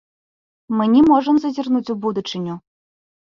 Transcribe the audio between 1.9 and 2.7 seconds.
у будучыню.